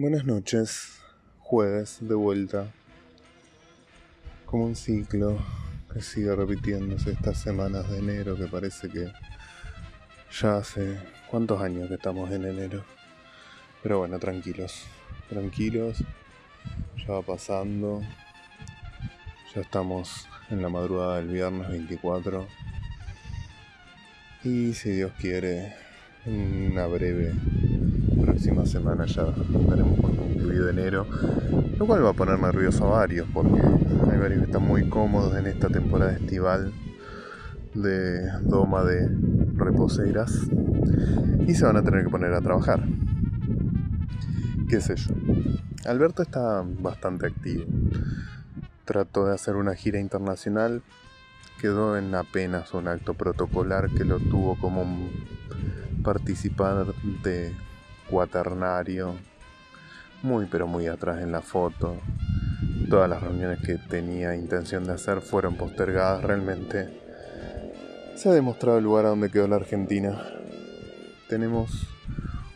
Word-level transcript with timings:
Buenas 0.00 0.24
noches, 0.24 0.98
jueves 1.40 1.98
de 2.00 2.14
vuelta, 2.14 2.72
como 4.46 4.64
un 4.64 4.74
ciclo 4.74 5.36
que 5.92 6.00
sigue 6.00 6.34
repitiéndose 6.34 7.10
estas 7.10 7.38
semanas 7.38 7.90
de 7.90 7.98
enero 7.98 8.34
que 8.34 8.46
parece 8.46 8.88
que 8.88 9.12
ya 10.40 10.56
hace 10.56 10.98
cuántos 11.30 11.60
años 11.60 11.88
que 11.88 11.96
estamos 11.96 12.30
en 12.30 12.46
enero. 12.46 12.82
Pero 13.82 13.98
bueno, 13.98 14.18
tranquilos, 14.18 14.84
tranquilos, 15.28 16.02
ya 16.96 17.12
va 17.12 17.20
pasando, 17.20 18.00
ya 19.54 19.60
estamos 19.60 20.26
en 20.48 20.62
la 20.62 20.70
madrugada 20.70 21.16
del 21.16 21.28
viernes 21.28 21.68
24 21.68 22.48
y 24.44 24.72
si 24.72 24.92
Dios 24.92 25.12
quiere, 25.20 25.74
una 26.24 26.86
breve 26.86 27.34
próxima 28.20 28.66
semana 28.66 29.06
ya 29.06 29.24
daremos 29.68 29.98
por 29.98 30.16
concluido 30.16 30.68
enero, 30.68 31.06
lo 31.78 31.86
cual 31.86 32.04
va 32.04 32.10
a 32.10 32.14
poner 32.14 32.38
nervioso 32.38 32.86
a 32.86 33.00
varios 33.00 33.26
porque 33.32 33.60
hay 33.60 34.18
varios 34.18 34.40
que 34.40 34.46
están 34.46 34.62
muy 34.62 34.88
cómodos 34.88 35.36
en 35.36 35.46
esta 35.46 35.68
temporada 35.68 36.12
estival 36.12 36.72
de 37.74 38.30
doma 38.42 38.84
de 38.84 39.08
reposeras 39.54 40.48
y 41.46 41.54
se 41.54 41.64
van 41.64 41.76
a 41.76 41.82
tener 41.82 42.04
que 42.04 42.10
poner 42.10 42.32
a 42.34 42.40
trabajar. 42.40 42.84
¿Qué 44.68 44.80
sé 44.80 44.96
yo? 44.96 45.14
Alberto 45.86 46.22
está 46.22 46.64
bastante 46.64 47.26
activo. 47.26 47.64
Trató 48.84 49.26
de 49.26 49.34
hacer 49.34 49.56
una 49.56 49.74
gira 49.74 49.98
internacional, 49.98 50.82
quedó 51.60 51.96
en 51.96 52.14
apenas 52.14 52.74
un 52.74 52.88
acto 52.88 53.14
protocolar 53.14 53.90
que 53.90 54.04
lo 54.04 54.18
tuvo 54.18 54.58
como 54.58 54.82
un 54.82 55.10
participante 56.02 57.54
cuaternario, 58.10 59.14
muy 60.22 60.46
pero 60.46 60.66
muy 60.66 60.86
atrás 60.86 61.22
en 61.22 61.32
la 61.32 61.40
foto. 61.40 61.96
Todas 62.88 63.08
las 63.08 63.22
reuniones 63.22 63.60
que 63.60 63.76
tenía 63.76 64.34
intención 64.34 64.84
de 64.84 64.92
hacer 64.92 65.20
fueron 65.20 65.56
postergadas 65.56 66.24
realmente. 66.24 67.00
Se 68.16 68.28
ha 68.28 68.32
demostrado 68.32 68.78
el 68.78 68.84
lugar 68.84 69.06
a 69.06 69.10
donde 69.10 69.30
quedó 69.30 69.46
la 69.46 69.56
Argentina. 69.56 70.20
Tenemos 71.28 71.86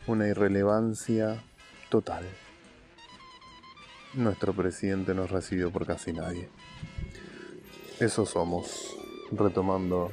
una 0.06 0.26
irrelevancia 0.26 1.42
total. 1.88 2.24
Nuestro 4.14 4.52
presidente 4.52 5.14
no 5.14 5.26
recibió 5.26 5.70
por 5.70 5.86
casi 5.86 6.12
nadie. 6.12 6.48
Eso 8.00 8.26
somos. 8.26 8.96
Retomando 9.32 10.10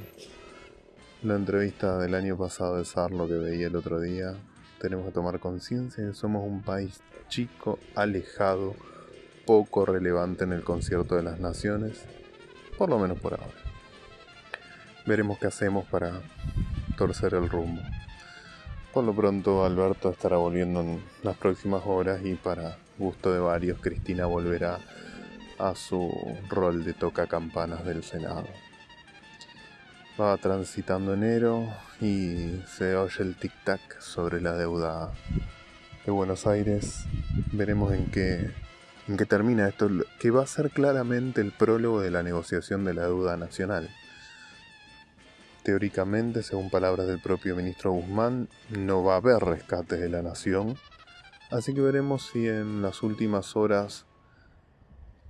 la 1.24 1.36
entrevista 1.36 1.98
del 1.98 2.16
año 2.16 2.38
pasado 2.38 2.78
de 2.78 2.86
Sarlo 2.86 3.28
que 3.28 3.34
veía 3.34 3.68
el 3.68 3.76
otro 3.76 4.00
día, 4.00 4.36
tenemos 4.82 5.06
que 5.06 5.12
tomar 5.12 5.40
conciencia 5.40 6.04
de 6.04 6.10
que 6.10 6.16
somos 6.16 6.44
un 6.44 6.64
país 6.64 7.02
chico, 7.30 7.78
alejado, 7.94 8.76
poco 9.46 9.86
relevante 9.86 10.44
en 10.44 10.54
el 10.54 10.64
concierto 10.64 11.16
de 11.16 11.24
las 11.24 11.40
naciones, 11.40 12.04
por 12.80 12.90
lo 12.90 12.98
menos 12.98 13.20
por 13.20 13.36
ahora. 13.36 13.62
Veremos 15.06 15.38
qué 15.38 15.48
hacemos 15.48 15.86
para 15.86 16.22
torcer 16.98 17.36
el 17.36 17.48
rumbo. 17.48 17.82
Por 18.92 19.04
lo 19.04 19.14
pronto 19.14 19.64
Alberto 19.64 20.10
estará 20.10 20.38
volviendo 20.38 20.82
en 20.82 21.04
las 21.22 21.38
próximas 21.38 21.84
horas 21.86 22.26
y 22.26 22.34
para 22.34 22.78
gusto 22.98 23.32
de 23.32 23.40
varios 23.40 23.80
Cristina 23.80 24.26
volverá 24.26 24.80
a 25.60 25.76
su 25.76 26.12
rol 26.50 26.84
de 26.84 26.94
toca 26.94 27.28
campanas 27.28 27.86
del 27.86 28.04
Senado. 28.04 28.48
Transitando 30.40 31.16
enero 31.16 31.68
y 32.00 32.62
se 32.68 32.96
oye 32.96 33.24
el 33.24 33.36
tic-tac 33.38 34.00
sobre 34.00 34.40
la 34.40 34.54
deuda 34.54 35.12
de 36.06 36.12
Buenos 36.12 36.46
Aires. 36.46 37.06
Veremos 37.52 37.92
en 37.94 38.06
qué, 38.12 38.52
en 39.08 39.18
qué 39.18 39.26
termina 39.26 39.68
esto, 39.68 39.90
que 40.20 40.30
va 40.30 40.44
a 40.44 40.48
ser 40.48 40.70
claramente 40.70 41.42
el 41.42 41.52
prólogo 41.52 42.02
de 42.02 42.12
la 42.12 42.22
negociación 42.22 42.86
de 42.86 42.94
la 42.94 43.08
deuda 43.08 43.36
nacional. 43.36 43.90
Teóricamente, 45.64 46.44
según 46.44 46.70
palabras 46.70 47.08
del 47.08 47.20
propio 47.20 47.56
ministro 47.56 47.92
Guzmán, 47.92 48.48
no 48.70 49.04
va 49.04 49.16
a 49.16 49.18
haber 49.18 49.40
rescates 49.40 50.00
de 50.00 50.10
la 50.10 50.22
nación, 50.22 50.78
así 51.50 51.74
que 51.74 51.82
veremos 51.82 52.30
si 52.32 52.48
en 52.48 52.84
las 52.84 53.02
últimas 53.02 53.56
horas 53.56 54.06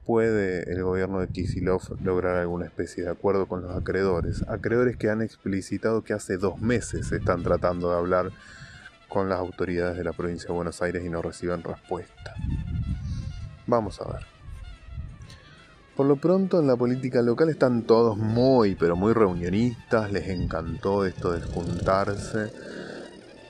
puede 0.06 0.72
el 0.72 0.84
gobierno 0.84 1.20
de 1.20 1.28
Kisilov 1.28 1.82
lograr 2.04 2.38
alguna 2.38 2.66
especie 2.66 3.04
de 3.04 3.10
acuerdo 3.10 3.48
con 3.48 3.62
los 3.62 3.76
acreedores. 3.76 4.44
Acreedores 4.48 4.98
que 4.98 5.10
han 5.10 5.22
explicitado 5.22 6.04
que 6.04 6.14
hace 6.14 6.38
dos 6.38 6.60
meses 6.60 7.12
están 7.12 7.44
tratando 7.44 7.92
de 7.92 7.98
hablar 7.98 8.32
con 9.08 9.30
las 9.30 9.40
autoridades 9.40 9.98
de 9.98 10.04
la 10.04 10.14
provincia 10.14 10.48
de 10.48 10.54
Buenos 10.54 10.82
Aires 10.82 11.04
y 11.06 11.10
no 11.10 11.22
reciben 11.22 11.64
respuesta. 11.64 12.34
Vamos 13.68 14.02
a 14.02 14.12
ver. 14.12 14.26
Por 15.96 16.06
lo 16.06 16.16
pronto 16.16 16.60
en 16.60 16.68
la 16.68 16.78
política 16.78 17.22
local 17.22 17.50
están 17.50 17.84
todos 17.84 18.18
muy, 18.18 18.76
pero 18.76 18.96
muy 18.96 19.14
reunionistas, 19.14 20.12
les 20.12 20.30
encantó 20.30 21.06
esto 21.06 21.32
de 21.34 21.42
juntarse. 21.42 22.52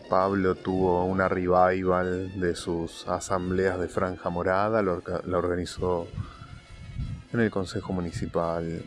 Pablo 0.09 0.55
tuvo 0.55 1.05
una 1.05 1.29
revival 1.29 2.39
de 2.39 2.55
sus 2.55 3.07
asambleas 3.07 3.79
de 3.79 3.87
Franja 3.87 4.29
Morada, 4.29 4.81
la 4.81 5.37
organizó 5.37 6.07
en 7.33 7.39
el 7.39 7.51
Consejo 7.51 7.93
Municipal 7.93 8.83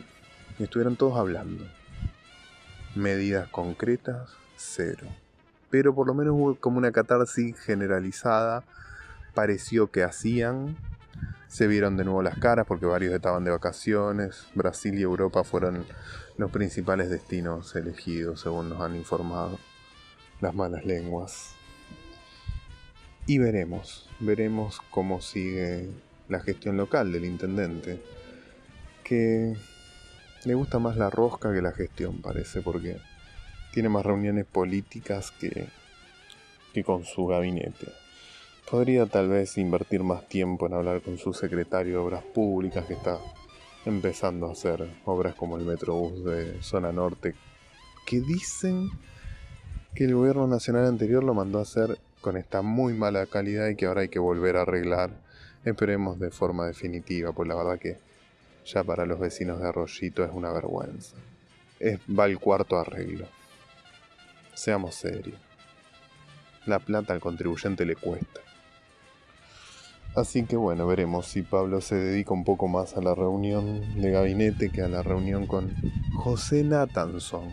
y 0.59 0.63
estuvieron 0.63 0.97
todos 0.97 1.19
hablando. 1.19 1.65
Medidas 2.95 3.49
concretas, 3.49 4.31
cero. 4.57 5.07
Pero 5.71 5.95
por 5.95 6.07
lo 6.07 6.15
menos 6.15 6.35
hubo 6.35 6.55
como 6.57 6.79
una 6.79 6.93
catarsis 6.93 7.59
generalizada. 7.59 8.63
Pareció 9.35 9.91
que 9.91 10.05
hacían. 10.05 10.77
Se 11.49 11.67
vieron 11.67 11.97
de 11.97 12.05
nuevo 12.05 12.23
las 12.23 12.39
caras 12.39 12.67
porque 12.67 12.87
varios 12.87 13.15
estaban 13.15 13.45
de 13.45 13.51
vacaciones. 13.51 14.47
Brasil 14.55 14.99
y 14.99 15.03
Europa 15.03 15.43
fueron 15.43 15.85
los 16.37 16.51
principales 16.51 17.11
destinos 17.11 17.75
elegidos, 17.77 18.41
según 18.41 18.69
nos 18.69 18.81
han 18.81 18.97
informado 18.97 19.59
las 20.41 20.55
malas 20.55 20.85
lenguas. 20.85 21.55
Y 23.27 23.39
veremos, 23.39 24.09
veremos 24.21 24.81
cómo 24.91 25.21
sigue 25.21 25.89
la 26.29 26.41
gestión 26.41 26.77
local 26.77 27.11
del 27.13 27.25
intendente 27.25 28.03
que 29.05 29.55
le 30.45 30.55
gusta 30.55 30.79
más 30.79 30.97
la 30.97 31.11
rosca 31.11 31.53
que 31.53 31.63
la 31.63 31.73
gestión, 31.73 32.21
parece, 32.21 32.63
porque 32.63 32.97
tiene 33.73 33.89
más 33.89 34.05
reuniones 34.05 34.45
políticas 34.45 35.31
que, 35.31 35.69
que 36.73 36.83
con 36.83 37.05
su 37.05 37.27
gabinete. 37.27 37.89
Podría 38.71 39.07
tal 39.07 39.29
vez 39.29 39.57
invertir 39.59 40.03
más 40.03 40.27
tiempo 40.29 40.67
en 40.67 40.75
hablar 40.75 41.03
con 41.03 41.19
su 41.19 41.33
secretario 41.33 41.93
de 41.93 41.99
Obras 41.99 42.23
Públicas, 42.23 42.85
que 42.87 42.95
está 42.95 43.19
empezando 43.85 44.49
a 44.49 44.53
hacer 44.53 44.89
obras 45.05 45.35
como 45.35 45.59
el 45.59 45.65
Metrobús 45.65 46.25
de 46.25 46.63
Zona 46.63 46.91
Norte, 46.93 47.35
que 48.07 48.21
dicen 48.21 48.91
que 49.95 50.05
el 50.05 50.15
gobierno 50.15 50.47
nacional 50.47 50.87
anterior 50.87 51.23
lo 51.23 51.35
mandó 51.35 51.59
a 51.59 51.63
hacer 51.63 51.99
con 52.21 52.37
esta 52.37 52.63
muy 52.63 52.95
mala 52.95 53.27
calidad 53.27 53.69
y 53.69 53.77
que 53.77 53.87
ahora 53.87 54.01
hay 54.01 54.09
que 54.09 54.19
volver 54.19 54.57
a 54.57 54.63
arreglar. 54.63 55.11
Esperemos 55.65 56.19
de 56.19 56.31
forma 56.31 56.67
definitiva, 56.67 57.33
pues 57.33 57.49
la 57.49 57.55
verdad 57.55 57.79
que 57.79 57.99
ya 58.65 58.83
para 58.83 59.07
los 59.07 59.19
vecinos 59.19 59.61
de 59.61 59.69
Arroyito 59.69 60.25
es 60.25 60.31
una 60.33 60.53
vergüenza. 60.53 61.17
Va 62.09 62.27
el 62.27 62.39
cuarto 62.39 62.79
arreglo. 62.79 63.27
Seamos 64.55 64.95
serios. 64.95 65.39
La 66.67 66.79
plata 66.79 67.13
al 67.13 67.21
contribuyente 67.21 67.85
le 67.85 67.97
cuesta. 67.97 68.41
Así 70.15 70.45
que 70.45 70.57
bueno, 70.57 70.87
veremos 70.87 71.27
si 71.27 71.43
Pablo 71.43 71.81
se 71.81 71.97
dedica 71.97 72.33
un 72.33 72.45
poco 72.45 72.69
más 72.69 72.97
a 72.97 73.03
la 73.03 73.15
reunión 73.15 74.01
de 74.01 74.13
gabinete 74.13 74.71
que 74.71 74.81
a 74.81 74.89
la 74.89 75.03
reunión 75.03 75.47
con 75.47 75.75
José 76.15 76.63
Nathanson. 76.63 77.53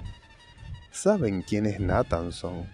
¿Saben 0.92 1.42
quién 1.42 1.66
es 1.66 1.80
Nathanson? 1.80 2.68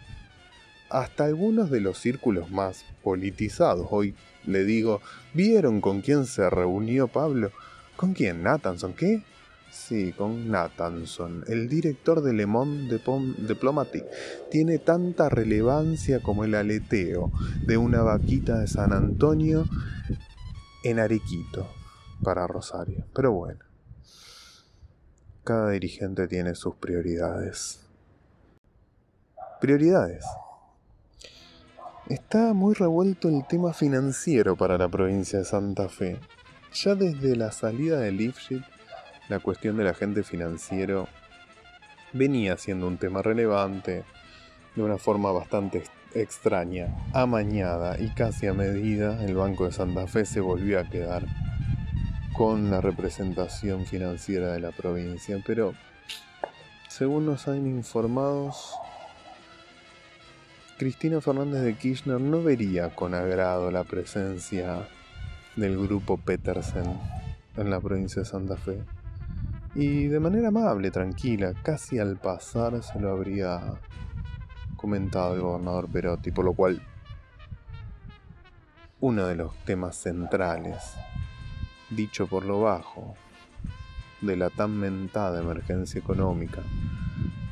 Hasta 0.89 1.23
algunos 1.25 1.71
de 1.71 1.79
los 1.79 1.97
círculos 1.99 2.51
más 2.51 2.83
politizados 3.01 3.87
hoy 3.89 4.13
le 4.45 4.65
digo, 4.65 5.01
¿vieron 5.33 5.79
con 5.81 6.01
quién 6.01 6.25
se 6.25 6.49
reunió 6.49 7.07
Pablo? 7.07 7.51
¿Con 7.97 8.13
quién? 8.13 8.43
¿Nathanson? 8.43 8.93
¿Qué? 8.93 9.23
Sí, 9.71 10.13
con 10.13 10.49
Nathanson, 10.49 11.43
el 11.47 11.67
director 11.67 12.21
de 12.21 12.31
Le 12.31 12.45
Monde 12.45 13.01
Diplomatique. 13.39 14.07
Tiene 14.49 14.77
tanta 14.77 15.29
relevancia 15.29 16.21
como 16.21 16.45
el 16.45 16.55
aleteo 16.55 17.31
de 17.65 17.77
una 17.77 18.03
vaquita 18.03 18.59
de 18.59 18.67
San 18.67 18.93
Antonio 18.93 19.65
en 20.83 20.99
Arequito 20.99 21.67
para 22.23 22.47
Rosario. 22.47 23.05
Pero 23.13 23.33
bueno, 23.33 23.59
cada 25.43 25.71
dirigente 25.71 26.27
tiene 26.27 26.53
sus 26.53 26.75
prioridades. 26.75 27.81
Prioridades. 29.59 30.23
Está 32.09 32.53
muy 32.53 32.75
revuelto 32.75 33.27
el 33.27 33.45
tema 33.47 33.73
financiero 33.73 34.55
para 34.55 34.77
la 34.77 34.87
provincia 34.87 35.39
de 35.39 35.45
Santa 35.45 35.89
Fe. 35.89 36.19
Ya 36.73 36.95
desde 36.95 37.35
la 37.35 37.51
salida 37.51 37.99
de 37.99 38.11
Lifshitz 38.11 38.65
la 39.29 39.39
cuestión 39.39 39.77
del 39.77 39.87
agente 39.87 40.23
financiero 40.23 41.07
venía 42.13 42.57
siendo 42.57 42.87
un 42.87 42.97
tema 42.97 43.21
relevante 43.21 44.03
de 44.75 44.81
una 44.81 44.97
forma 44.97 45.31
bastante 45.31 45.83
extraña, 46.13 46.95
amañada 47.13 47.99
y 47.99 48.09
casi 48.09 48.47
a 48.47 48.53
medida, 48.53 49.23
el 49.25 49.35
Banco 49.35 49.65
de 49.65 49.71
Santa 49.71 50.07
Fe 50.07 50.25
se 50.25 50.39
volvió 50.39 50.79
a 50.79 50.89
quedar 50.89 51.25
con 52.33 52.69
la 52.69 52.79
representación 52.79 53.85
financiera 53.85 54.53
de 54.53 54.59
la 54.59 54.71
provincia, 54.71 55.41
pero 55.45 55.73
según 56.87 57.25
nos 57.25 57.47
han 57.47 57.67
informados, 57.67 58.75
Cristina 60.77 61.19
Fernández 61.19 61.63
de 61.63 61.73
Kirchner 61.73 62.21
no 62.21 62.43
vería 62.43 62.95
con 62.95 63.13
agrado 63.13 63.71
la 63.71 63.83
presencia 63.83 64.87
del 65.57 65.77
grupo 65.77 66.17
Petersen 66.17 66.85
en 67.57 67.69
la 67.69 67.81
provincia 67.81 68.21
de 68.21 68.27
Santa 68.27 68.55
Fe. 68.55 68.83
Y 69.75 70.07
de 70.07 70.19
manera 70.19 70.47
amable, 70.47 70.91
tranquila, 70.91 71.53
casi 71.63 71.99
al 71.99 72.17
pasar 72.17 72.81
se 72.83 72.99
lo 72.99 73.11
habría 73.11 73.59
comentado 74.75 75.33
el 75.33 75.41
gobernador 75.41 75.89
Perotti, 75.89 76.31
por 76.31 76.45
lo 76.45 76.53
cual 76.53 76.81
uno 78.99 79.25
de 79.25 79.35
los 79.35 79.55
temas 79.65 79.95
centrales, 79.97 80.93
dicho 81.89 82.27
por 82.27 82.45
lo 82.45 82.61
bajo, 82.61 83.15
de 84.21 84.35
la 84.35 84.49
tan 84.49 84.77
mentada 84.77 85.39
emergencia 85.39 85.99
económica 85.99 86.61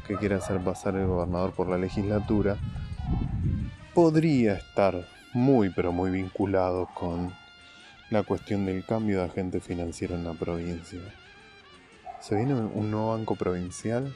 que 0.07 0.15
quiere 0.15 0.35
hacer 0.35 0.59
pasar 0.63 0.95
el 0.95 1.07
gobernador 1.07 1.53
por 1.53 1.67
la 1.67 1.77
legislatura, 1.77 2.57
podría 3.93 4.53
estar 4.53 5.07
muy 5.33 5.69
pero 5.69 5.91
muy 5.91 6.11
vinculado 6.11 6.87
con 6.93 7.31
la 8.11 8.21
cuestión 8.21 8.65
del 8.65 8.85
cambio 8.85 9.19
de 9.19 9.25
agente 9.25 9.59
financiero 9.59 10.15
en 10.15 10.23
la 10.23 10.33
provincia. 10.33 11.01
¿Se 12.21 12.35
viene 12.35 12.53
un 12.53 12.91
nuevo 12.91 13.11
banco 13.11 13.35
provincial? 13.35 14.15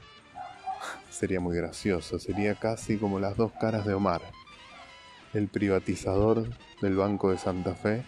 Sería 1.10 1.40
muy 1.40 1.56
gracioso, 1.58 2.20
sería 2.20 2.56
casi 2.56 2.98
como 2.98 3.20
las 3.20 3.36
dos 3.36 3.52
caras 3.60 3.86
de 3.86 3.94
Omar, 3.96 4.22
el 5.34 5.48
privatizador 5.48 6.48
del 6.82 6.96
Banco 6.96 7.32
de 7.32 7.38
Santa 7.40 7.74
Fe 7.74 8.04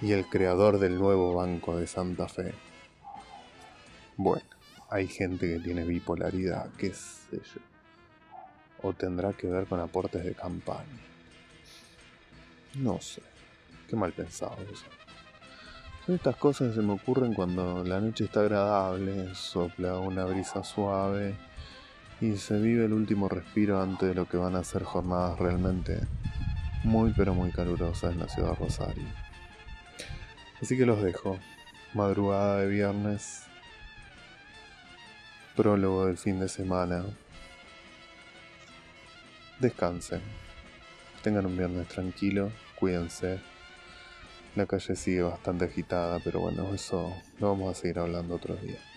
y 0.00 0.12
el 0.12 0.26
creador 0.26 0.78
del 0.78 0.98
nuevo 0.98 1.34
Banco 1.34 1.76
de 1.76 1.86
Santa 1.86 2.28
Fe. 2.28 2.54
Bueno, 4.16 4.44
hay 4.90 5.08
gente 5.08 5.48
que 5.48 5.58
tiene 5.60 5.84
bipolaridad, 5.84 6.70
qué 6.76 6.92
sé 6.92 7.38
yo. 7.38 7.60
O 8.82 8.92
tendrá 8.92 9.32
que 9.32 9.46
ver 9.46 9.66
con 9.66 9.80
aportes 9.80 10.22
de 10.22 10.34
campaña. 10.34 10.84
No 12.74 13.00
sé, 13.00 13.22
qué 13.88 13.96
mal 13.96 14.12
pensado 14.12 14.58
eso. 14.70 14.84
Estas 16.06 16.36
cosas 16.36 16.74
se 16.74 16.82
me 16.82 16.92
ocurren 16.92 17.32
cuando 17.32 17.82
la 17.82 17.98
noche 17.98 18.24
está 18.24 18.40
agradable, 18.40 19.34
sopla 19.34 19.98
una 19.98 20.26
brisa 20.26 20.62
suave 20.62 21.34
y 22.20 22.36
se 22.36 22.60
vive 22.60 22.84
el 22.84 22.92
último 22.92 23.28
respiro 23.28 23.80
antes 23.80 24.10
de 24.10 24.14
lo 24.14 24.28
que 24.28 24.36
van 24.36 24.54
a 24.54 24.64
ser 24.64 24.82
jornadas 24.82 25.38
realmente 25.38 26.00
muy 26.84 27.14
pero 27.16 27.32
muy 27.34 27.50
calurosas 27.50 28.12
en 28.12 28.20
la 28.20 28.28
ciudad 28.28 28.50
de 28.50 28.56
Rosario. 28.56 29.04
Así 30.60 30.76
que 30.76 30.86
los 30.86 31.02
dejo. 31.02 31.38
Madrugada 31.94 32.60
de 32.60 32.68
viernes. 32.68 33.44
Prólogo 35.56 36.06
del 36.06 36.18
fin 36.18 36.38
de 36.38 36.48
semana. 36.48 37.04
Descansen. 39.58 40.20
Tengan 41.22 41.46
un 41.46 41.56
viernes 41.56 41.88
tranquilo. 41.88 42.52
Cuídense. 42.78 43.53
La 44.56 44.66
calle 44.66 44.94
sigue 44.94 45.22
bastante 45.22 45.64
agitada, 45.64 46.20
pero 46.22 46.40
bueno, 46.40 46.72
eso 46.74 47.12
lo 47.40 47.48
vamos 47.48 47.76
a 47.76 47.80
seguir 47.80 47.98
hablando 47.98 48.36
otros 48.36 48.62
días. 48.62 48.93